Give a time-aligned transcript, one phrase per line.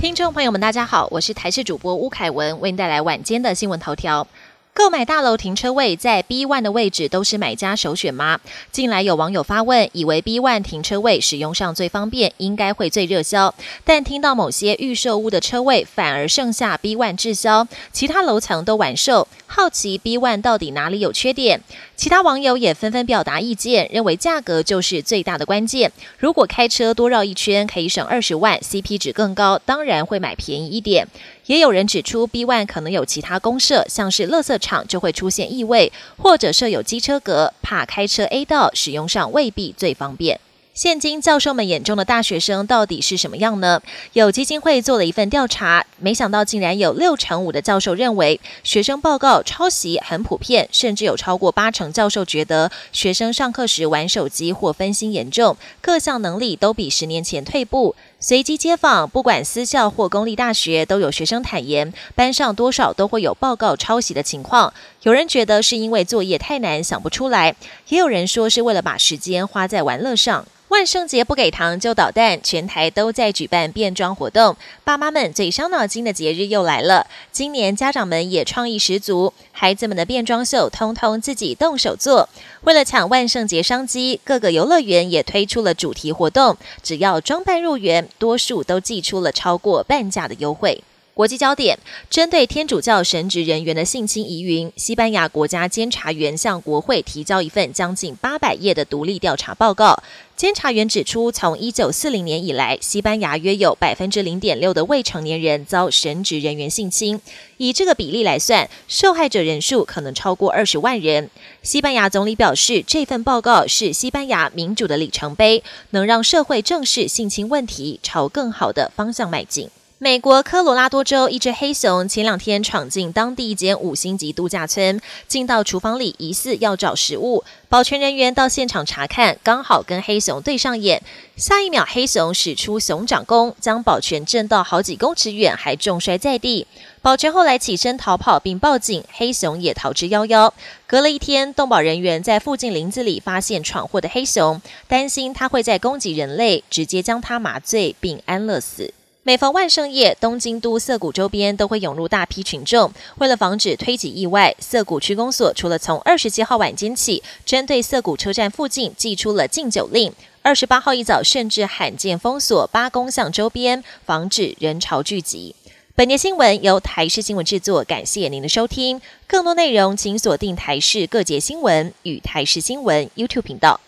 [0.00, 4.28] 听众朋友们，大家好，我是台视主播吴凯文，为您带来晚间的新闻头条。
[4.72, 8.38] 购买大楼停车位在 B one 的位置都是买家首选吗？
[8.70, 13.52] 近来有网友发问，以为 B one 停车位使用上最方便，应该会最热销。
[13.82, 21.62] 但听到某些预售屋的车位反而剩下 B one 滞销，其他楼层都完售，好奇 B one 到底哪里有缺点？
[21.96, 25.90] 其他网友也纷纷表达意见，认为价格就是最大的关键。
[26.18, 31.08] 如果开车多绕一圈可以省二十万，CP 值更高，当然会买便宜一点。
[31.46, 40.38] 也有人指出，B one 可能有其他公社，像是垃圾场就会出现异味，或者设有机车格，怕开车 A 道使用上未必最方便。
[40.78, 43.82] 现今教授们眼中的大学生到底是什么样呢？
[44.12, 57.96] 有基金会做了一份调查，没想到竟然有六成五的教授认为学生报告抄袭很普遍，甚至有超过八成教授觉得学生上课时玩手机或分心严重，各项能力都比十年前退步。
[58.20, 64.72] 随机接访，不管私校或公立大学，都有学生坦言，班上多少都会有报告抄袭的情况。
[65.02, 67.56] 有人觉得是因为作业太难想不出来，
[67.88, 70.46] 也有人说是为了把时间花在玩乐上。
[70.68, 74.54] 万圣节不给糖就捣蛋，全台都在举办变装活动。
[74.84, 77.06] 爸妈们最伤脑筋的节日又来了。
[77.32, 82.28] 今年家长们也创意十足，孩子们的变装秀通通自己动手做。
[82.64, 90.82] 为了抢万圣节商机，各个游乐园也推出了主题活动，只要装扮入园，多数都寄出了超过半价的优惠。
[91.18, 91.76] 国际焦点：
[92.08, 100.00] 针对天主教神职人员的性侵疑云，西班牙国家监察员向国会提交一份将近八百页的独立调查报告。
[100.36, 107.20] 监察员指出，从一九四零年以来，西班牙约有百分之零点六的未成年人遭神职人员性侵。
[107.56, 111.28] 以这个比例来算，受害者人数可能超过二十万人。
[111.64, 119.68] 西班牙总理表示，这份报告是西班牙民主的里程碑，能让社会正视性侵问题，朝更好的方向迈进。
[120.00, 127.42] 美国科罗拉多州一只黑熊前两天闯进当地一间五星级度假村，进到厨房里，疑似要找食物。
[127.68, 131.02] 保全人员到现场查看，刚好跟黑熊对上眼。
[131.36, 136.68] 下一秒，黑熊使出熊掌功，将保全震到好几公尺远，还重摔在地。
[137.02, 140.52] 保全后来起身逃跑并报警，黑熊也逃之夭夭。
[140.86, 148.94] 隔了一天，动保人员在附近林子里发现闯祸的黑熊，担心它会在攻击人类，直接将它麻醉并安乐死。
[149.24, 152.90] 每逢万圣夜，东京都涩谷周边都会涌入大批群众。
[153.18, 165.54] 为了防止推挤意外，涩谷区公所除了从二十七号晚间起，针对涩谷车站附近寄出了禁酒令，二十八号一早甚至罕见封锁八公巷周边，防止人潮聚集。
[165.94, 169.02] 本节新闻由台视新闻制作，感谢您的收听。
[169.26, 173.78] 更多内容请锁定台视各节新闻与台视新闻 YouTube 频道。